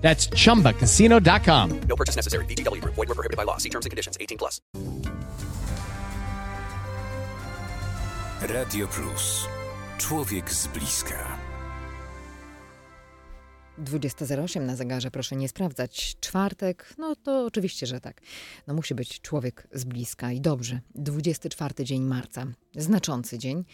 That's 0.00 0.28
chumbacasino.com. 0.28 1.80
No 1.82 1.96
purchase 1.96 2.16
necessary. 2.16 2.44
VGW 2.46 2.80
Group. 2.80 2.94
Void 2.94 3.08
were 3.08 3.14
prohibited 3.14 3.36
by 3.36 3.44
law. 3.44 3.58
See 3.58 3.70
terms 3.70 3.86
and 3.86 3.90
conditions. 3.90 4.16
18 4.20 4.38
plus. 4.38 4.60
Radio 8.40 8.86
Plus. 8.86 9.46
Człowiek 9.98 10.52
z 10.52 10.66
bliska. 10.66 11.39
20.08 13.84 14.60
na 14.60 14.76
zegarze, 14.76 15.10
proszę 15.10 15.36
nie 15.36 15.48
sprawdzać. 15.48 16.16
Czwartek, 16.20 16.94
no 16.98 17.16
to 17.16 17.44
oczywiście, 17.44 17.86
że 17.86 18.00
tak. 18.00 18.20
No 18.66 18.74
musi 18.74 18.94
być 18.94 19.20
człowiek 19.20 19.68
z 19.72 19.84
bliska 19.84 20.32
i 20.32 20.40
dobrze. 20.40 20.80
24 20.94 21.84
dzień 21.84 22.02
marca, 22.02 22.46
znaczący 22.76 23.38
dzień. 23.38 23.64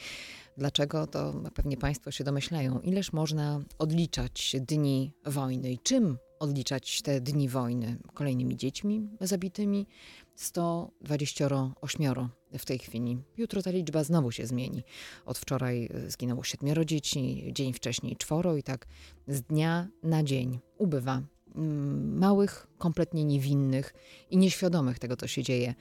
Dlaczego? 0.58 1.06
To 1.06 1.42
pewnie 1.54 1.76
Państwo 1.76 2.10
się 2.10 2.24
domyślają. 2.24 2.80
Ileż 2.80 3.12
można 3.12 3.60
odliczać 3.78 4.56
dni 4.60 5.12
wojny 5.24 5.72
i 5.72 5.78
czym 5.78 6.18
odliczać 6.38 7.02
te 7.02 7.20
dni 7.20 7.48
wojny? 7.48 7.96
Kolejnymi 8.14 8.56
dziećmi 8.56 9.08
zabitymi? 9.20 9.86
128 10.34 12.28
w 12.58 12.64
tej 12.64 12.78
chwili. 12.78 13.18
Jutro 13.36 13.62
ta 13.62 13.70
liczba 13.70 14.04
znowu 14.04 14.32
się 14.32 14.46
zmieni. 14.46 14.82
Od 15.24 15.38
wczoraj 15.38 15.88
zginęło 16.08 16.44
siedmioro 16.44 16.84
dzieci, 16.84 17.50
dzień 17.52 17.72
wcześniej 17.72 18.16
czworo 18.16 18.56
i 18.56 18.62
tak 18.62 18.86
z 19.28 19.42
dnia 19.42 19.88
na 20.02 20.22
dzień 20.22 20.58
ubywa 20.78 21.22
mm, 21.54 22.18
małych, 22.18 22.66
kompletnie 22.78 23.24
niewinnych 23.24 23.94
i 24.30 24.36
nieświadomych 24.36 24.98
tego, 24.98 25.16
co 25.16 25.26
się 25.26 25.42
dzieje, 25.42 25.74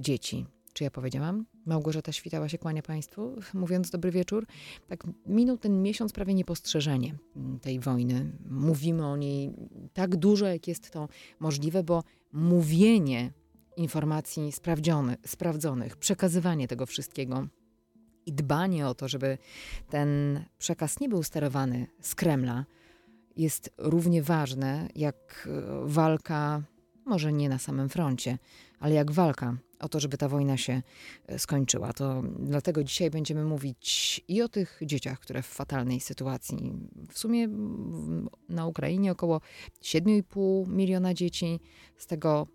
dzieci. 0.00 0.46
Czy 0.72 0.84
ja 0.84 0.90
powiedziałam? 0.90 1.46
Małgorzata 1.66 2.12
Świtała 2.12 2.48
się 2.48 2.58
kłania 2.58 2.82
Państwu, 2.82 3.36
mówiąc 3.54 3.90
dobry 3.90 4.10
wieczór. 4.10 4.46
Tak 4.88 5.06
minął 5.26 5.58
ten 5.58 5.82
miesiąc 5.82 6.12
prawie 6.12 6.34
niepostrzeżenie 6.34 7.14
tej 7.62 7.80
wojny. 7.80 8.32
Mówimy 8.50 9.06
o 9.06 9.16
niej 9.16 9.50
tak 9.92 10.16
dużo, 10.16 10.46
jak 10.46 10.68
jest 10.68 10.90
to 10.90 11.08
możliwe, 11.40 11.84
bo 11.84 12.02
mówienie 12.32 13.32
informacji 13.78 14.52
sprawdzonych, 15.26 15.96
przekazywanie 15.96 16.68
tego 16.68 16.86
wszystkiego 16.86 17.46
i 18.26 18.32
dbanie 18.32 18.88
o 18.88 18.94
to, 18.94 19.08
żeby 19.08 19.38
ten 19.90 20.40
przekaz 20.58 21.00
nie 21.00 21.08
był 21.08 21.22
sterowany 21.22 21.86
z 22.00 22.14
Kremla, 22.14 22.64
jest 23.36 23.74
równie 23.78 24.22
ważne 24.22 24.88
jak 24.94 25.48
walka, 25.84 26.62
może 27.04 27.32
nie 27.32 27.48
na 27.48 27.58
samym 27.58 27.88
froncie, 27.88 28.38
ale 28.80 28.94
jak 28.94 29.12
walka 29.12 29.56
o 29.78 29.88
to, 29.88 30.00
żeby 30.00 30.18
ta 30.18 30.28
wojna 30.28 30.56
się 30.56 30.82
skończyła. 31.38 31.92
To 31.92 32.22
dlatego 32.38 32.84
dzisiaj 32.84 33.10
będziemy 33.10 33.44
mówić 33.44 34.20
i 34.28 34.42
o 34.42 34.48
tych 34.48 34.80
dzieciach, 34.82 35.20
które 35.20 35.42
w 35.42 35.46
fatalnej 35.46 36.00
sytuacji, 36.00 36.72
w 37.10 37.18
sumie 37.18 37.48
na 38.48 38.66
Ukrainie 38.66 39.12
około 39.12 39.40
7,5 39.82 40.68
miliona 40.68 41.14
dzieci, 41.14 41.60
z 41.96 42.06
tego 42.06 42.46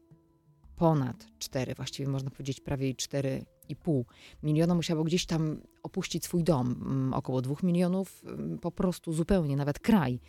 ponad 0.75 1.27
4, 1.39 1.75
właściwie 1.75 2.09
można 2.09 2.29
powiedzieć 2.29 2.59
prawie 2.59 2.93
4,5 2.93 4.03
miliona 4.43 4.75
musiało 4.75 5.03
gdzieś 5.03 5.25
tam 5.25 5.61
opuścić 5.83 6.25
swój 6.25 6.43
dom. 6.43 7.11
Około 7.15 7.41
2 7.41 7.55
milionów 7.63 8.23
po 8.61 8.71
prostu 8.71 9.13
zupełnie, 9.13 9.55
nawet 9.55 9.79
kraj. 9.79 10.19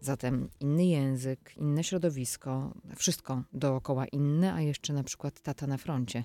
Zatem 0.00 0.48
inny 0.60 0.86
język, 0.86 1.54
inne 1.56 1.84
środowisko, 1.84 2.74
wszystko 2.96 3.42
dookoła 3.52 4.06
inne, 4.06 4.54
a 4.54 4.60
jeszcze 4.60 4.92
na 4.92 5.02
przykład 5.02 5.40
tata 5.40 5.66
na 5.66 5.76
froncie. 5.76 6.24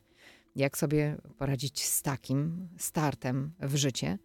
Jak 0.55 0.77
sobie 0.77 1.17
poradzić 1.37 1.85
z 1.85 2.01
takim 2.01 2.69
startem 2.77 3.51
w 3.59 3.75
życie? 3.75 4.17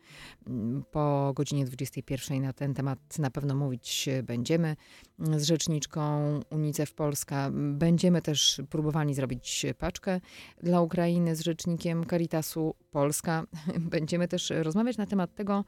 Po 0.90 1.32
godzinie 1.36 1.64
21 1.64 2.42
na 2.42 2.52
ten 2.52 2.74
temat 2.74 3.18
na 3.18 3.30
pewno 3.30 3.54
mówić 3.54 4.08
będziemy 4.22 4.76
z 5.18 5.44
rzeczniczką 5.44 6.40
UNICEF 6.50 6.94
Polska. 6.94 7.50
Będziemy 7.52 8.22
też 8.22 8.62
próbowali 8.70 9.14
zrobić 9.14 9.66
paczkę 9.78 10.20
dla 10.62 10.80
Ukrainy 10.80 11.36
z 11.36 11.40
rzecznikiem 11.40 12.04
Caritasu 12.06 12.74
Polska. 12.91 13.46
Będziemy 13.94 14.28
też 14.28 14.52
rozmawiać 14.56 14.96
na 14.96 15.06
temat 15.06 15.34
tego, 15.34 15.64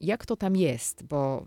jak 0.00 0.26
to 0.26 0.36
tam 0.36 0.56
jest, 0.56 1.02
bo 1.02 1.46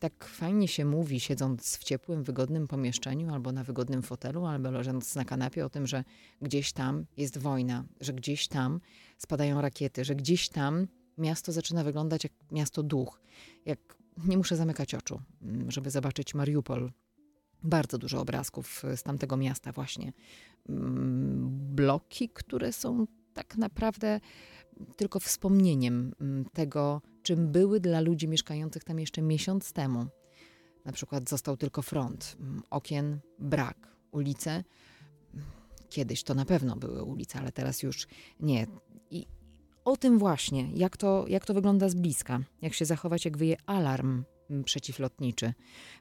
tak 0.00 0.24
fajnie 0.24 0.68
się 0.68 0.84
mówi, 0.84 1.20
siedząc 1.20 1.76
w 1.76 1.84
ciepłym, 1.84 2.22
wygodnym 2.22 2.68
pomieszczeniu, 2.68 3.34
albo 3.34 3.52
na 3.52 3.64
wygodnym 3.64 4.02
fotelu, 4.02 4.46
albo 4.46 4.70
leżąc 4.70 5.14
na 5.14 5.24
kanapie, 5.24 5.66
o 5.66 5.70
tym, 5.70 5.86
że 5.86 6.04
gdzieś 6.42 6.72
tam 6.72 7.04
jest 7.16 7.38
wojna, 7.38 7.84
że 8.00 8.12
gdzieś 8.12 8.48
tam 8.48 8.80
spadają 9.18 9.60
rakiety, 9.60 10.04
że 10.04 10.14
gdzieś 10.14 10.48
tam 10.48 10.86
miasto 11.18 11.52
zaczyna 11.52 11.84
wyglądać 11.84 12.24
jak 12.24 12.32
miasto 12.52 12.82
duch. 12.82 13.20
Jak 13.66 13.78
nie 14.24 14.36
muszę 14.36 14.56
zamykać 14.56 14.94
oczu, 14.94 15.20
żeby 15.68 15.90
zobaczyć 15.90 16.34
Mariupol. 16.34 16.90
Bardzo 17.62 17.98
dużo 17.98 18.20
obrazków 18.20 18.82
z 18.96 19.02
tamtego 19.02 19.36
miasta, 19.36 19.72
właśnie. 19.72 20.12
Bloki, 21.48 22.28
które 22.28 22.72
są 22.72 23.06
tak 23.34 23.56
naprawdę 23.56 24.20
tylko 24.96 25.20
wspomnieniem 25.20 26.14
tego, 26.52 27.02
czym 27.22 27.52
były 27.52 27.80
dla 27.80 28.00
ludzi 28.00 28.28
mieszkających 28.28 28.84
tam 28.84 28.98
jeszcze 28.98 29.22
miesiąc 29.22 29.72
temu. 29.72 30.06
Na 30.84 30.92
przykład 30.92 31.28
został 31.28 31.56
tylko 31.56 31.82
front, 31.82 32.36
okien 32.70 33.20
brak, 33.38 33.96
ulice. 34.10 34.64
Kiedyś 35.88 36.24
to 36.24 36.34
na 36.34 36.44
pewno 36.44 36.76
były 36.76 37.02
ulice, 37.02 37.38
ale 37.38 37.52
teraz 37.52 37.82
już 37.82 38.06
nie. 38.40 38.66
I 39.10 39.26
o 39.84 39.96
tym 39.96 40.18
właśnie, 40.18 40.72
jak 40.74 40.96
to, 40.96 41.24
jak 41.28 41.46
to 41.46 41.54
wygląda 41.54 41.88
z 41.88 41.94
bliska, 41.94 42.40
jak 42.62 42.74
się 42.74 42.84
zachować, 42.84 43.24
jak 43.24 43.36
wyje 43.36 43.56
alarm 43.66 44.24
przeciwlotniczy. 44.64 45.52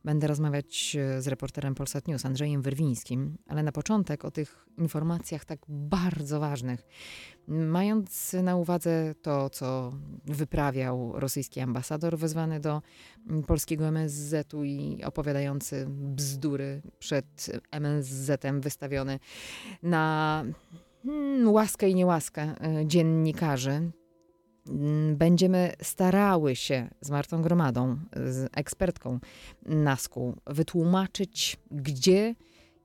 Będę 0.06 0.28
rozmawiać 0.28 0.98
z 1.20 1.28
reporterem 1.28 1.76
Polsat 1.76 2.08
News, 2.08 2.26
Andrzejem 2.26 2.62
Wyrwińskim, 2.62 3.38
ale 3.48 3.64
na 3.64 3.72
początek 3.72 4.26
o 4.26 4.32
tych 4.32 4.66
informacjach 4.78 5.46
tak 5.46 5.60
bardzo 5.68 6.40
ważnych. 6.40 6.84
Mając 7.48 8.34
na 8.34 8.56
uwadze 8.56 9.16
to, 9.22 9.50
co 9.50 9.92
wyprawiał 10.26 11.20
rosyjski 11.20 11.60
ambasador 11.60 12.18
wezwany 12.18 12.60
do 12.60 12.82
polskiego 13.48 13.88
MSZ-u 13.88 14.64
i 14.64 15.04
opowiadający 15.04 15.86
bzdury 15.90 16.82
przed 17.00 17.62
MSZ-em 17.72 18.62
wystawiony 18.62 19.20
na 19.84 20.46
hmm, 21.04 21.50
łaskę 21.50 21.90
i 21.90 21.96
niełaskę 21.96 22.56
dziennikarzy, 22.86 23.92
będziemy 25.16 25.74
starały 25.82 26.56
się 26.56 26.90
z 27.02 27.10
Martą 27.10 27.42
Gromadą, 27.42 28.00
z 28.16 28.50
ekspertką 28.54 29.20
NASKU, 29.66 30.36
wytłumaczyć, 30.48 31.58
gdzie, 31.72 32.36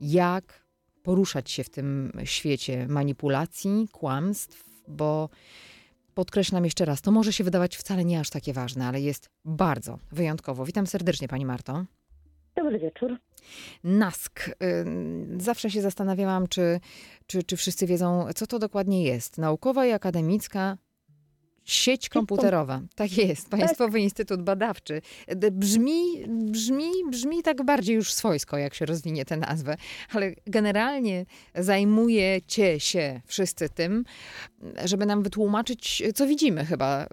jak 0.01 0.65
poruszać 1.03 1.51
się 1.51 1.65
w 1.65 1.71
tym 1.71 2.13
świecie 2.25 2.87
manipulacji, 2.89 3.89
kłamstw, 3.93 4.65
bo 4.89 5.29
podkreślam 6.15 6.65
jeszcze 6.65 6.85
raz, 6.85 7.03
to 7.03 7.11
może 7.11 7.33
się 7.33 7.45
wydawać 7.45 7.77
wcale 7.77 8.05
nie 8.05 8.21
aż 8.21 8.31
takie 8.31 8.53
ważne, 8.53 8.87
ale 8.87 9.01
jest 9.01 9.31
bardzo 9.45 9.99
wyjątkowo. 10.13 10.65
Witam 10.65 10.87
serdecznie, 10.87 11.29
Pani 11.29 11.47
Marto. 11.47 11.85
Dobry 12.57 12.79
wieczór. 12.79 13.17
NASK. 13.85 14.51
Zawsze 15.39 15.71
się 15.71 15.83
zastanawiałam, 15.83 16.49
czy, 16.49 16.81
czy, 17.27 17.43
czy 17.43 17.57
wszyscy 17.57 17.87
wiedzą, 17.87 18.27
co 18.35 18.47
to 18.47 18.59
dokładnie 18.59 19.05
jest. 19.05 19.39
Naukowa 19.39 19.87
i 19.87 19.93
akademicka 19.93 20.79
Sieć 21.65 22.09
komputerowa, 22.09 22.81
tak 22.97 23.19
jest, 23.19 23.51
Państwowy 23.51 23.93
tak. 23.93 24.03
Instytut 24.03 24.43
Badawczy. 24.43 25.01
Brzmi, 25.53 26.03
brzmi, 26.29 26.91
brzmi 27.11 27.43
tak 27.43 27.65
bardziej 27.65 27.97
już 27.97 28.13
swojsko, 28.13 28.59
jak 28.59 28.75
się 28.75 28.87
rozwinie 28.87 29.25
tę 29.25 29.37
nazwę, 29.37 29.77
ale 30.15 30.33
generalnie 30.47 31.25
zajmujecie 31.55 32.81
się 32.81 33.21
wszyscy 33.27 33.69
tym, 33.69 34.05
żeby 34.85 35.07
nam 35.07 35.23
wytłumaczyć, 35.23 36.03
co 36.15 36.27
widzimy 36.27 36.65
chyba. 36.65 37.07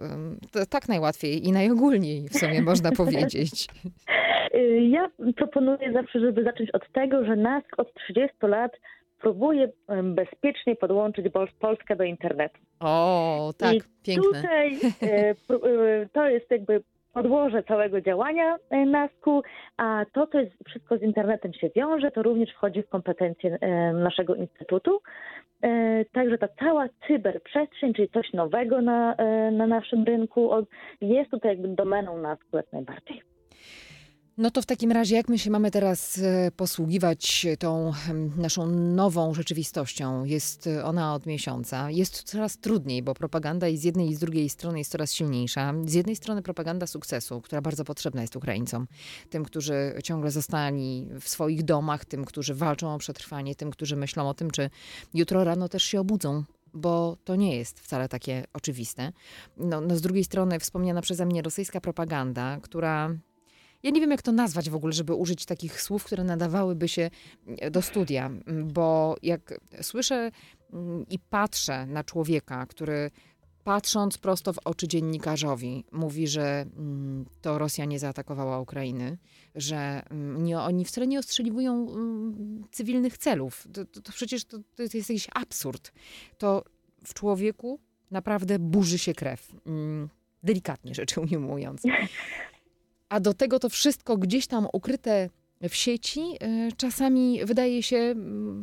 To 0.52 0.66
tak 0.66 0.88
najłatwiej 0.88 1.46
i 1.46 1.52
najogólniej 1.52 2.28
w 2.28 2.36
sumie 2.36 2.62
można 2.72 2.92
powiedzieć. 2.92 3.68
Ja 4.90 5.10
proponuję 5.36 5.92
zawsze, 5.92 6.20
żeby 6.20 6.44
zacząć 6.44 6.70
od 6.70 6.92
tego, 6.92 7.24
że 7.24 7.36
NASK 7.36 7.78
od 7.78 7.94
30 7.94 8.36
lat 8.42 8.72
próbuje 9.22 9.68
bezpiecznie 10.02 10.76
podłączyć 10.76 11.26
Polskę 11.60 11.96
do 11.96 12.04
internetu. 12.04 12.58
O, 12.80 13.52
tak, 13.58 13.74
I 13.74 13.80
piękne. 14.02 14.22
Tutaj 14.24 14.78
e, 15.02 15.30
e, 15.30 16.08
to 16.12 16.28
jest 16.28 16.50
jakby 16.50 16.82
podłoże 17.12 17.62
całego 17.62 18.00
działania 18.00 18.56
e, 18.70 18.86
NASK-u, 18.86 19.42
a 19.76 20.04
to, 20.12 20.26
co 20.26 20.40
jest, 20.40 20.52
wszystko 20.66 20.98
z 20.98 21.02
internetem 21.02 21.52
się 21.52 21.70
wiąże, 21.76 22.10
to 22.10 22.22
również 22.22 22.50
wchodzi 22.50 22.82
w 22.82 22.88
kompetencje 22.88 23.58
naszego 23.94 24.34
instytutu. 24.34 25.00
Także 26.12 26.38
ta 26.38 26.48
cała 26.48 26.86
cyberprzestrzeń, 27.06 27.94
czyli 27.94 28.08
coś 28.08 28.32
nowego 28.32 28.80
na, 28.80 29.16
na 29.52 29.66
naszym 29.66 30.04
rynku, 30.04 30.50
jest 31.00 31.30
tutaj 31.30 31.50
jakby 31.50 31.68
domeną 31.68 32.18
NASK-u 32.18 32.56
jak 32.56 32.72
najbardziej. 32.72 33.31
No 34.38 34.50
to 34.50 34.62
w 34.62 34.66
takim 34.66 34.92
razie, 34.92 35.16
jak 35.16 35.28
my 35.28 35.38
się 35.38 35.50
mamy 35.50 35.70
teraz 35.70 36.18
e, 36.18 36.50
posługiwać 36.56 37.46
tą 37.58 37.92
em, 38.10 38.32
naszą 38.36 38.66
nową 38.66 39.34
rzeczywistością? 39.34 40.24
Jest 40.24 40.66
e, 40.66 40.84
ona 40.84 41.14
od 41.14 41.26
miesiąca. 41.26 41.90
Jest 41.90 42.22
coraz 42.22 42.58
trudniej, 42.58 43.02
bo 43.02 43.14
propaganda 43.14 43.68
i 43.68 43.76
z 43.76 43.84
jednej 43.84 44.08
i 44.08 44.14
z 44.14 44.18
drugiej 44.18 44.48
strony 44.48 44.78
jest 44.78 44.90
coraz 44.90 45.12
silniejsza. 45.12 45.74
Z 45.86 45.94
jednej 45.94 46.16
strony 46.16 46.42
propaganda 46.42 46.86
sukcesu, 46.86 47.40
która 47.40 47.60
bardzo 47.60 47.84
potrzebna 47.84 48.22
jest 48.22 48.36
Ukraińcom. 48.36 48.86
Tym, 49.30 49.44
którzy 49.44 49.94
ciągle 50.04 50.30
zostali 50.30 51.08
w 51.20 51.28
swoich 51.28 51.62
domach, 51.62 52.04
tym, 52.04 52.24
którzy 52.24 52.54
walczą 52.54 52.94
o 52.94 52.98
przetrwanie, 52.98 53.54
tym, 53.54 53.70
którzy 53.70 53.96
myślą 53.96 54.28
o 54.28 54.34
tym, 54.34 54.50
czy 54.50 54.70
jutro 55.14 55.44
rano 55.44 55.68
też 55.68 55.82
się 55.82 56.00
obudzą. 56.00 56.44
Bo 56.74 57.16
to 57.24 57.36
nie 57.36 57.56
jest 57.56 57.80
wcale 57.80 58.08
takie 58.08 58.44
oczywiste. 58.52 59.12
No, 59.56 59.80
no 59.80 59.96
z 59.96 60.00
drugiej 60.00 60.24
strony 60.24 60.60
wspomniana 60.60 61.02
przeze 61.02 61.26
mnie 61.26 61.42
rosyjska 61.42 61.80
propaganda, 61.80 62.58
która 62.62 63.16
ja 63.82 63.90
nie 63.90 64.00
wiem, 64.00 64.10
jak 64.10 64.22
to 64.22 64.32
nazwać 64.32 64.70
w 64.70 64.74
ogóle, 64.74 64.92
żeby 64.92 65.14
użyć 65.14 65.44
takich 65.44 65.82
słów, 65.82 66.04
które 66.04 66.24
nadawałyby 66.24 66.88
się 66.88 67.10
do 67.70 67.82
studia, 67.82 68.30
bo 68.64 69.16
jak 69.22 69.60
słyszę 69.82 70.30
mm, 70.72 71.08
i 71.08 71.18
patrzę 71.18 71.86
na 71.86 72.04
człowieka, 72.04 72.66
który 72.66 73.10
patrząc 73.64 74.18
prosto 74.18 74.52
w 74.52 74.58
oczy 74.58 74.88
dziennikarzowi, 74.88 75.84
mówi, 75.92 76.28
że 76.28 76.66
mm, 76.76 77.24
to 77.40 77.58
Rosja 77.58 77.84
nie 77.84 77.98
zaatakowała 77.98 78.60
Ukrainy, 78.60 79.18
że 79.54 80.02
mm, 80.10 80.44
nie, 80.44 80.58
oni 80.58 80.84
wcale 80.84 81.06
nie 81.06 81.18
ostrzeliwują 81.18 81.88
mm, 81.92 82.64
cywilnych 82.72 83.18
celów. 83.18 83.68
To, 83.72 83.84
to, 83.84 84.00
to 84.00 84.12
przecież 84.12 84.44
to, 84.44 84.58
to 84.76 84.82
jest 84.82 84.94
jakiś 84.94 85.26
absurd. 85.34 85.92
To 86.38 86.64
w 87.04 87.14
człowieku 87.14 87.80
naprawdę 88.10 88.58
burzy 88.58 88.98
się 88.98 89.14
krew. 89.14 89.52
Mm, 89.66 90.08
Delikatnie 90.42 90.94
rzecz 90.94 91.18
ujmując. 91.18 91.82
A 93.12 93.20
do 93.20 93.34
tego 93.34 93.58
to 93.58 93.68
wszystko 93.68 94.16
gdzieś 94.16 94.46
tam 94.46 94.66
ukryte 94.72 95.30
w 95.68 95.74
sieci, 95.74 96.20
e, 96.20 96.68
czasami 96.76 97.44
wydaje 97.44 97.82
się, 97.82 98.14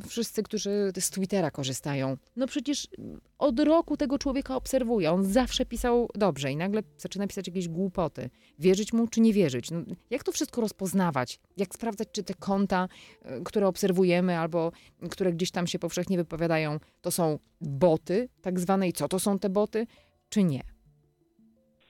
wszyscy, 0.08 0.44
którzy 0.44 0.92
z 1.00 1.10
Twittera 1.10 1.52
korzystają, 1.52 2.18
no 2.36 2.48
przecież 2.48 2.88
od 3.38 3.60
roku 3.60 3.98
tego 3.98 4.20
człowieka 4.20 4.56
obserwuję. 4.56 5.12
On 5.12 5.26
zawsze 5.26 5.66
pisał 5.66 6.10
dobrze 6.16 6.52
i 6.52 6.56
nagle 6.56 6.84
zaczyna 6.98 7.28
pisać 7.28 7.48
jakieś 7.48 7.68
głupoty. 7.68 8.30
Wierzyć 8.60 8.94
mu 8.94 9.08
czy 9.08 9.22
nie 9.22 9.34
wierzyć? 9.34 9.72
No, 9.72 9.80
jak 10.10 10.24
to 10.24 10.32
wszystko 10.32 10.62
rozpoznawać? 10.62 11.40
Jak 11.58 11.74
sprawdzać, 11.74 12.08
czy 12.12 12.24
te 12.24 12.34
konta, 12.34 12.88
e, 13.22 13.42
które 13.42 13.68
obserwujemy 13.68 14.38
albo 14.38 14.72
które 15.10 15.34
gdzieś 15.34 15.52
tam 15.52 15.68
się 15.68 15.80
powszechnie 15.80 16.18
wypowiadają, 16.18 16.80
to 17.02 17.12
są 17.12 17.40
boty 17.62 18.30
tak 18.42 18.60
zwane 18.60 18.88
i 18.88 18.94
co 18.94 19.08
to 19.08 19.20
są 19.20 19.40
te 19.40 19.50
boty, 19.50 19.88
czy 20.30 20.44
nie? 20.44 20.79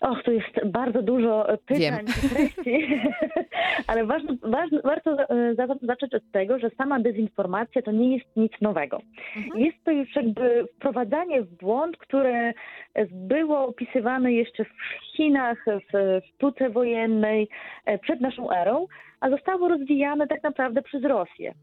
Och, 0.02 0.24
tu 0.24 0.32
jest 0.32 0.66
bardzo 0.66 1.02
dużo 1.02 1.50
e, 1.50 1.58
pytań 1.58 2.06
i 2.26 2.30
treści, 2.30 2.88
ale 3.88 4.06
ważne, 4.06 4.36
ważne, 4.42 4.82
warto 4.84 5.12
e, 5.30 5.56
za- 5.56 5.68
zacząć 5.82 6.14
od 6.14 6.32
tego, 6.32 6.60
że 6.60 6.70
sama 6.70 7.00
dezinformacja 7.00 7.82
to 7.82 7.92
nie 7.92 8.18
jest 8.18 8.36
nic 8.36 8.52
nowego. 8.62 9.02
Jest 9.56 9.84
to 9.84 9.92
już 9.92 10.16
jakby 10.16 10.66
wprowadzanie 10.76 11.42
w 11.42 11.58
błąd, 11.58 11.98
które 11.98 12.54
było 13.12 13.66
opisywane 13.66 14.34
jeszcze 14.34 14.66
w 14.66 14.70
Chinach, 15.16 15.66
w 15.94 16.20
sztuce 16.36 16.70
wojennej 16.70 17.48
e, 17.86 17.98
przed 17.98 18.22
naszą 18.22 18.52
erą, 18.52 18.88
a 19.20 19.30
zostało 19.30 19.68
rozwijane 19.68 20.28
tak 20.28 20.44
naprawdę 20.44 20.82
przez 20.82 21.04
Rosję. 21.04 21.54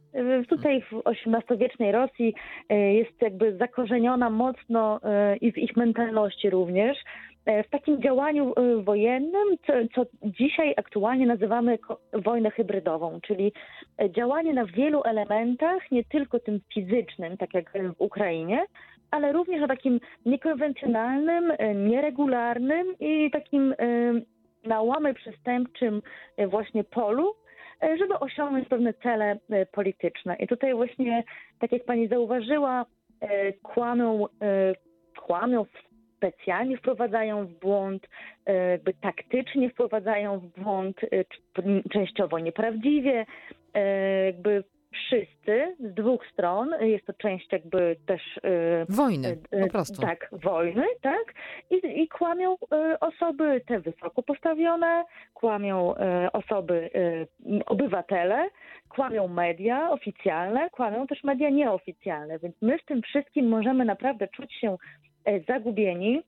Tutaj 0.48 0.82
w 0.82 1.02
XVIII-wiecznej 1.06 1.92
Rosji 1.92 2.34
jest 2.70 3.22
jakby 3.22 3.56
zakorzeniona 3.56 4.30
mocno 4.30 5.00
i 5.40 5.52
w 5.52 5.58
ich 5.58 5.76
mentalności 5.76 6.50
również 6.50 6.98
w 7.46 7.70
takim 7.70 8.02
działaniu 8.02 8.52
e, 8.56 8.82
wojennym, 8.82 9.48
co, 9.66 9.72
co 9.94 10.10
dzisiaj 10.22 10.75
aktualnie 10.76 11.26
nazywamy 11.26 11.78
wojnę 12.12 12.50
hybrydową, 12.50 13.20
czyli 13.20 13.52
e, 13.98 14.10
działanie 14.10 14.54
na 14.54 14.66
wielu 14.66 15.02
elementach, 15.02 15.90
nie 15.90 16.04
tylko 16.04 16.38
tym 16.38 16.60
fizycznym, 16.75 17.37
tak 17.37 17.54
jak 17.54 17.72
w 17.72 17.94
Ukrainie, 17.98 18.66
ale 19.10 19.32
również 19.32 19.60
na 19.60 19.69
takim 19.69 20.00
niekonwencjonalnym, 20.26 21.52
e, 21.58 21.75
nieregularnym 21.75 22.94
i 23.00 23.31
takim 23.31 23.72
e, 23.72 23.76
na 24.64 24.82
łamy 24.82 25.14
przestępczym 25.14 26.02
e, 26.37 26.46
właśnie 26.46 26.84
polu, 26.84 27.34
e, 27.82 27.99
żeby 27.99 28.19
osiągnąć 28.19 28.69
pewne 28.69 28.94
cele 28.94 29.38
e, 29.50 29.66
polityczne. 29.66 30.37
I 30.37 30.46
tutaj 30.46 30.75
właśnie, 30.75 31.25
tak 31.58 31.72
jak 31.72 31.84
pani 31.84 32.08
zauważyła, 32.08 32.87
e, 33.20 33.52
kłamią, 33.52 34.25
e, 34.42 34.75
kłamią 35.20 35.64
specjalnie 36.16 36.76
wprowadzają 36.76 37.46
w 37.46 37.52
błąd, 37.52 38.08
e, 38.46 38.70
jakby 38.70 38.94
taktycznie 38.94 39.70
wprowadzają 39.70 40.38
w 40.38 40.46
błąd, 40.46 41.00
e, 41.04 41.24
częściowo 41.92 42.38
nieprawdziwie, 42.38 43.26
e, 43.74 44.26
jakby 44.26 44.64
wszyscy 44.92 45.76
z 45.80 45.94
dwóch 45.94 46.26
stron, 46.32 46.70
jest 46.80 47.06
to 47.06 47.12
część 47.12 47.52
jakby 47.52 47.96
też 48.06 48.22
e, 48.42 48.86
Wojny, 48.88 49.38
e, 49.50 49.60
po 49.60 49.68
prostu. 49.68 50.02
Tak, 50.02 50.30
wojny, 50.32 50.84
tak. 51.02 51.34
I, 51.70 52.02
i 52.02 52.08
kłamią 52.08 52.56
e, 52.72 53.00
osoby 53.00 53.60
te 53.66 53.80
wysoko 53.80 54.22
postawione, 54.22 55.04
kłamią 55.34 55.94
osoby, 56.32 56.90
obywatele, 57.66 58.48
kłamią 58.88 59.28
media 59.28 59.90
oficjalne, 59.90 60.70
kłamią 60.70 61.06
też 61.06 61.24
media 61.24 61.50
nieoficjalne. 61.50 62.38
Więc 62.38 62.56
my 62.62 62.78
w 62.78 62.84
tym 62.84 63.02
wszystkim 63.02 63.48
możemy 63.48 63.84
naprawdę 63.84 64.28
czuć 64.28 64.54
się 64.54 64.76
e, 65.24 65.40
zagubieni. 65.40 66.22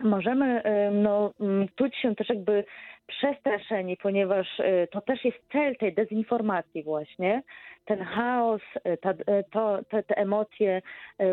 Możemy 0.00 0.62
e, 0.62 0.90
no, 0.90 1.32
m, 1.40 1.66
czuć 1.76 1.96
się 1.96 2.14
też 2.14 2.28
jakby 2.28 2.64
przestraszeni, 3.06 3.96
ponieważ 3.96 4.60
e, 4.60 4.86
to 4.86 5.00
też 5.00 5.24
jest 5.24 5.38
cel 5.52 5.76
tej 5.76 5.94
dezinformacji 5.94 6.82
właśnie. 6.82 7.42
Ten 7.84 8.04
chaos, 8.04 8.62
e, 8.84 8.96
ta, 8.96 9.14
to, 9.52 9.78
te, 9.90 10.02
te 10.02 10.16
emocje 10.16 10.82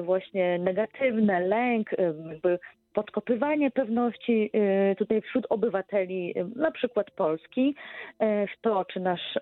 właśnie 0.01 0.59
negatywne, 0.59 1.39
lęk, 1.39 1.89
jakby 2.29 2.59
podkopywanie 2.93 3.71
pewności 3.71 4.49
e, 4.53 4.95
tutaj 4.95 5.21
wśród 5.21 5.45
obywateli, 5.49 6.33
e, 6.35 6.45
na 6.55 6.71
przykład 6.71 7.11
Polski, 7.11 7.75
e, 8.19 8.47
w 8.47 8.61
to, 8.61 8.85
czy, 8.85 8.99
nasz, 8.99 9.39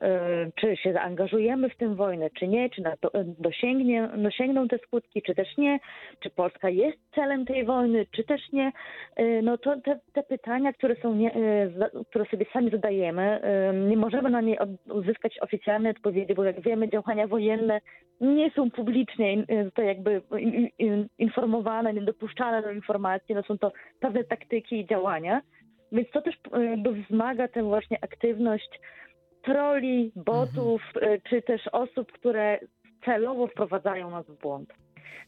czy 0.56 0.78
się 0.78 0.94
zaangażujemy 0.94 1.69
w 1.69 1.78
tę 1.78 1.96
wojnę, 1.96 2.30
czy 2.30 2.48
nie, 2.48 2.69
czy 2.69 2.81
e, 2.81 2.96
dosięgnie, 3.40 4.10
dosięgną 4.18 4.68
te 4.68 4.78
skutki, 4.78 5.22
czy 5.22 5.36
też 5.36 5.57
nie, 5.57 5.80
czy 6.19 6.30
Polska 6.30 6.69
jest 6.69 6.98
celem 7.16 7.46
tej 7.46 7.66
wojny, 7.66 8.06
czy 8.12 8.24
też 8.24 8.41
nie. 8.51 8.72
No 9.44 9.58
to 9.58 9.82
te, 9.82 10.00
te 10.13 10.24
pytania, 10.24 10.74
które, 10.74 10.96
są 10.96 11.15
nie, 11.15 11.32
które 12.10 12.25
sobie 12.25 12.46
sami 12.53 12.72
zadajemy, 12.72 13.41
nie 13.89 13.98
możemy 13.98 14.29
na 14.29 14.41
nie 14.41 14.58
uzyskać 14.94 15.39
oficjalnej 15.41 15.91
odpowiedzi, 15.91 16.34
bo 16.34 16.44
jak 16.44 16.62
wiemy, 16.62 16.89
działania 16.89 17.27
wojenne 17.27 17.82
nie 18.22 18.51
są 18.51 18.72
publicznie 18.72 19.46
to 19.74 19.82
jakby 19.82 20.22
in- 20.39 20.70
in- 20.79 21.08
informowane, 21.20 21.94
niedopuszczane 21.94 22.62
do 22.62 22.72
informacji, 22.72 23.36
no 23.39 23.43
są 23.43 23.58
to 23.58 23.72
pewne 24.00 24.24
taktyki 24.24 24.79
i 24.79 24.86
działania. 24.86 25.41
Więc 25.91 26.12
to 26.12 26.22
też 26.22 26.36
e, 26.53 26.65
jakby 26.65 26.93
wzmaga 26.93 27.48
tę 27.48 27.63
właśnie 27.63 27.98
aktywność 28.03 28.79
troli, 29.41 30.12
botów, 30.15 30.81
e, 31.01 31.22
czy 31.29 31.41
też 31.41 31.67
osób, 31.67 32.12
które 32.12 32.60
celowo 33.05 33.48
wprowadzają 33.48 34.10
nas 34.10 34.25
w 34.25 34.41
błąd. 34.41 34.74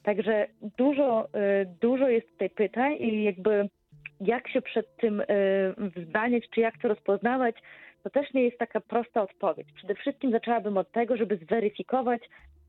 Także 0.04 0.48
dużo, 0.78 1.28
e, 1.34 1.66
dużo 1.66 2.10
jest 2.10 2.32
tutaj 2.32 2.50
pytań 2.50 2.96
i 3.00 3.24
jakby 3.24 3.70
jak 4.22 4.50
się 4.50 4.62
przed 4.62 4.98
tym 4.98 5.24
wzbraniać, 5.96 6.44
czy 6.50 6.62
jak 6.62 6.78
to 6.82 6.88
rozpoznawać, 6.88 7.56
to 8.04 8.10
też 8.10 8.34
nie 8.34 8.44
jest 8.44 8.58
taka 8.58 8.82
prosta 8.82 9.22
odpowiedź. 9.22 9.68
Przede 9.76 9.96
wszystkim 9.96 10.32
zaczęłabym 10.32 10.78
od 10.78 10.92
tego, 10.92 11.18
żeby 11.18 11.38
zweryfikować, 11.38 12.22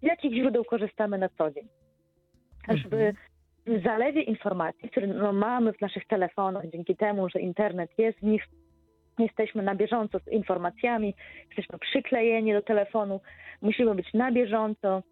z 0.02 0.06
jakich 0.06 0.34
źródeł 0.34 0.64
korzystamy 0.64 1.18
na 1.18 1.28
co 1.28 1.50
dzień. 1.50 1.68
Żeby 2.68 3.12
w 3.12 3.31
zalewie 3.66 4.22
informacji, 4.22 4.88
które 4.88 5.06
no, 5.06 5.32
mamy 5.32 5.72
w 5.72 5.80
naszych 5.80 6.06
telefonach, 6.06 6.66
dzięki 6.72 6.96
temu, 6.96 7.28
że 7.28 7.40
internet 7.40 7.90
jest 7.98 8.18
w 8.18 8.22
nich, 8.22 8.44
jesteśmy 9.18 9.62
na 9.62 9.74
bieżąco 9.74 10.18
z 10.18 10.28
informacjami, 10.28 11.14
jesteśmy 11.46 11.78
przyklejeni 11.78 12.52
do 12.52 12.62
telefonu, 12.62 13.20
musimy 13.62 13.94
być 13.94 14.14
na 14.14 14.32
bieżąco, 14.32 15.02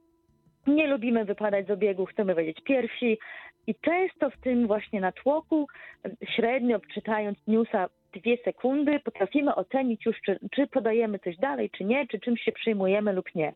nie 0.66 0.87
lubimy 0.87 1.25
wypadać 1.25 1.66
z 1.66 1.71
obiegu, 1.71 2.07
chcemy 2.07 2.35
wiedzieć 2.35 2.61
pierwsi 2.64 3.19
i 3.66 3.75
często 3.75 4.30
w 4.30 4.40
tym 4.40 4.66
właśnie 4.66 5.00
natłoku, 5.00 5.66
średnio 6.37 6.80
czytając 6.95 7.38
newsa 7.47 7.88
dwie 8.12 8.37
sekundy, 8.45 9.00
potrafimy 9.00 9.54
ocenić 9.54 10.07
już, 10.07 10.21
czy, 10.21 10.38
czy 10.50 10.66
podajemy 10.66 11.19
coś 11.19 11.37
dalej, 11.37 11.71
czy 11.71 11.85
nie, 11.85 12.07
czy 12.07 12.21
czymś 12.21 12.40
się 12.42 12.52
przyjmujemy 12.52 13.12
lub 13.12 13.35
nie. 13.35 13.52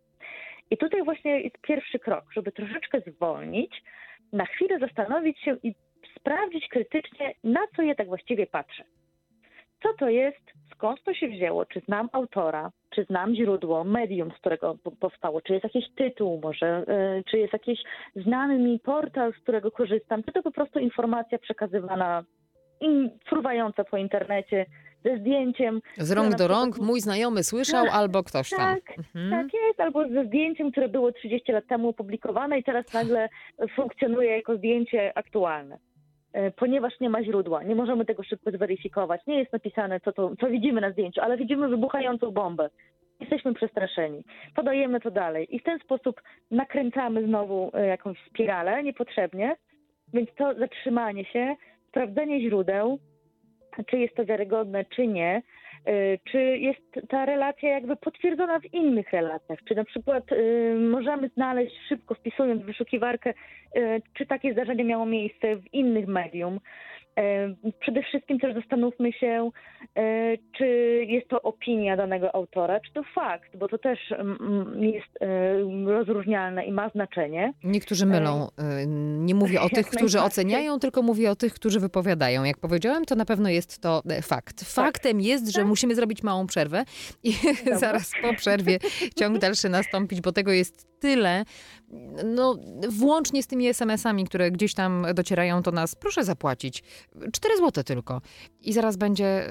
I 0.71 0.77
tutaj 0.77 1.03
właśnie 1.03 1.41
jest 1.41 1.59
pierwszy 1.59 1.99
krok, 1.99 2.25
żeby 2.33 2.53
troszeczkę 2.53 3.01
zwolnić, 3.01 3.83
na 4.35 4.45
chwilę 4.45 4.79
zastanowić 4.79 5.41
się 5.41 5.57
i 5.63 5.75
sprawdzić 6.17 6.69
krytycznie, 6.69 7.35
na 7.45 7.61
co 7.77 7.83
ja 7.83 7.95
tak 7.95 8.07
właściwie 8.07 8.47
patrzę. 8.47 8.85
co 9.83 9.93
to 9.99 10.09
jest, 10.09 10.53
skąd 10.75 11.03
to 11.03 11.15
się 11.15 11.29
wzięło, 11.29 11.67
czy 11.67 11.81
znam 11.81 12.09
autora, 12.13 12.71
czy 12.91 13.05
znam 13.05 13.35
źródło, 13.35 13.85
medium, 13.85 14.31
z 14.31 14.35
którego 14.35 14.77
po- 14.85 14.91
powstało, 14.91 15.41
czy 15.41 15.53
jest 15.53 15.65
jakiś 15.65 15.85
tytuł 15.97 16.41
może, 16.43 16.85
y, 17.19 17.25
czy 17.25 17.39
jest 17.39 17.53
jakiś 17.53 17.83
znany 18.17 18.59
mi 18.59 18.81
portal, 18.81 19.33
z 19.33 19.43
którego 19.43 19.71
korzystam, 19.71 20.23
czy 20.23 20.33
to 20.33 20.43
po 20.43 20.51
prostu 20.51 20.79
informacja 20.79 21.39
przekazywana, 21.39 22.25
fruwająca 23.29 23.85
po 23.85 23.97
internecie, 23.97 24.67
ze 25.05 25.17
zdjęciem. 25.19 25.81
Z 25.99 26.13
rąk 26.13 26.35
do 26.35 26.49
rąk 26.49 26.79
mój 26.79 27.01
znajomy 27.01 27.45
słyszał 27.45 27.85
Tak, 27.85 27.95
albo 27.95 28.23
ktoś 28.23 28.51
tam. 28.51 28.61
Tak, 28.75 28.99
Mhm. 28.99 29.31
tak 29.31 29.61
jest, 29.67 29.81
albo 29.81 30.09
ze 30.09 30.25
zdjęciem, 30.25 30.71
które 30.73 30.89
było 30.89 31.13
30 31.13 31.53
lat 31.53 31.67
temu 31.67 31.89
opublikowane 31.89 32.59
i 32.59 32.65
teraz 32.65 32.93
nagle 32.95 33.29
funkcjonuje 33.77 34.31
jako 34.37 34.57
zdjęcie 34.57 35.13
aktualne. 35.19 35.79
E, 36.33 36.51
Ponieważ 36.51 37.01
nie 37.01 37.11
ma 37.11 37.25
źródła, 37.25 37.63
nie 37.63 37.75
możemy 37.75 38.05
tego 38.05 38.23
szybko 38.23 38.51
zweryfikować. 38.51 39.21
Nie 39.27 39.39
jest 39.39 39.53
napisane, 39.53 40.01
co, 40.01 40.13
to, 40.13 40.37
co 40.41 40.47
widzimy 40.51 40.81
na 40.81 40.91
zdjęciu, 40.91 41.21
ale 41.21 41.37
widzimy 41.37 41.69
wybuchającą 41.69 42.31
bombę. 42.31 42.71
Jesteśmy 43.21 43.55
przestraszeni. 43.55 44.25
Podajemy 44.57 45.01
to 45.01 45.11
dalej 45.11 45.57
i 45.57 45.59
w 45.59 45.63
ten 45.63 45.79
sposób 45.79 46.21
nakręcamy 46.51 47.27
znowu 47.27 47.71
e, 47.75 47.87
jakąś 47.87 48.19
spiralę 48.31 48.83
niepotrzebnie. 48.83 49.57
Więc 50.15 50.29
to 50.39 50.55
zatrzymanie 50.55 51.25
się, 51.25 51.55
sprawdzenie 51.89 52.41
źródeł, 52.41 52.99
czy 53.87 53.99
jest 53.99 54.15
to 54.15 54.25
wiarygodne, 54.25 54.85
czy 54.85 55.07
nie, 55.07 55.43
y, 55.89 56.19
czy 56.25 56.39
jest 56.39 57.09
ta 57.09 57.25
relacja 57.25 57.71
jakby 57.71 57.97
potwierdzona 57.97 58.61
w 58.61 58.75
innych 58.75 59.13
relacjach, 59.13 59.59
czy 59.69 59.75
na 59.75 59.85
przykład 59.85 60.33
y, 60.33 60.77
możemy 60.91 61.29
znaleźć 61.29 61.75
szybko 61.89 62.15
wpisując 62.15 62.63
w 62.63 62.67
wyszukiwarkę, 62.67 63.31
y, 63.77 64.03
czy 64.15 64.27
takie 64.27 64.53
zdarzenie 64.53 64.85
miało 64.85 65.07
miejsce 65.07 65.57
w 65.57 65.75
innych 65.75 66.07
medium. 66.07 66.61
Przede 67.81 68.03
wszystkim 68.03 68.39
też 68.39 68.55
zastanówmy 68.55 69.13
się, 69.13 69.51
y, 69.99 70.39
czy 70.59 70.67
jest 71.09 71.29
to 71.29 71.43
opinia 71.43 71.97
danego 71.97 72.35
autora, 72.35 72.81
czy 72.81 72.93
to 72.93 73.03
fakt, 73.15 73.57
bo 73.57 73.69
to 73.69 73.79
też 73.79 73.99
mm, 74.13 74.85
jest 74.85 75.23
y, 75.23 75.93
rozróżnialne 75.93 76.65
i 76.65 76.73
ma 76.73 76.89
znaczenie. 76.89 77.53
Niektórzy 77.65 78.07
mylą. 78.07 78.49
Y, 78.49 78.87
Nie 79.19 79.35
mówię 79.35 79.61
o 79.61 79.69
tych, 79.77 79.87
którzy 79.87 80.21
oceniają, 80.21 80.79
tylko 80.79 81.03
mówię 81.03 81.31
o 81.31 81.37
tych, 81.37 81.55
którzy 81.55 81.81
wypowiadają. 81.81 82.45
Jak 82.45 82.59
powiedziałem, 82.59 83.05
to 83.05 83.15
na 83.15 83.25
pewno 83.25 83.49
jest 83.49 83.83
to 83.83 84.03
e, 84.11 84.23
fakt. 84.23 84.65
Faktem 84.65 85.21
jest, 85.21 85.53
że 85.53 85.65
musimy 85.65 85.95
zrobić 85.95 86.23
małą 86.23 86.47
przerwę 86.47 86.85
i 87.23 87.33
zaraz 87.85 88.13
po 88.23 88.35
przerwie 88.35 88.79
ciąg 89.19 89.39
dalszy 89.39 89.69
nastąpić, 89.69 90.21
bo 90.21 90.33
tego 90.33 90.53
jest 90.53 90.95
tyle. 91.01 91.45
No, 92.25 92.57
włącznie 92.89 93.43
z 93.43 93.47
tymi 93.47 93.67
SMS-ami, 93.67 94.25
które 94.25 94.51
gdzieś 94.51 94.75
tam 94.75 95.07
docierają 95.15 95.63
do 95.63 95.71
nas, 95.71 95.95
proszę 95.95 96.25
zapłacić. 96.25 96.83
4 97.33 97.57
zł 97.57 97.85
tylko. 97.85 98.21
I 98.61 98.73
zaraz 98.73 98.97
będzie. 98.97 99.49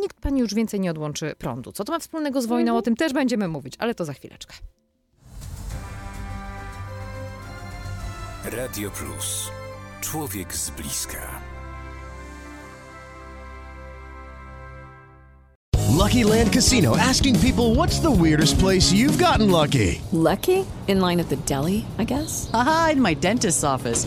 Nikt 0.00 0.20
pani 0.20 0.40
już 0.40 0.54
więcej 0.54 0.80
nie 0.80 0.90
odłączy 0.90 1.34
prądu. 1.38 1.72
Co 1.72 1.84
to 1.84 1.92
ma 1.92 1.98
wspólnego 1.98 2.42
z 2.42 2.46
wojną? 2.46 2.76
O 2.76 2.82
tym 2.82 2.96
też 2.96 3.12
będziemy 3.12 3.48
mówić, 3.48 3.74
ale 3.78 3.94
to 3.94 4.04
za 4.04 4.12
chwileczkę. 4.12 4.54
Radio 8.44 8.90
Plus. 8.90 9.50
Człowiek 10.00 10.54
z 10.54 10.70
bliska. 10.70 11.40
Lucky 15.90 16.24
Land 16.24 16.52
Casino 16.52 16.96
asking 16.96 17.38
people 17.38 17.74
what's 17.74 18.00
the 18.00 18.10
weirdest 18.10 18.58
place 18.58 18.90
you've 18.92 19.18
gotten 19.18 19.50
lucky? 19.50 20.00
Lucky? 20.12 20.64
In 20.88 21.00
line 21.00 21.20
at 21.20 21.28
the 21.28 21.36
deli, 21.36 21.84
I 21.98 22.04
guess? 22.04 22.48
Aha, 22.52 22.90
in 22.92 23.00
my 23.00 23.14
dentist's 23.14 23.64
office. 23.64 24.06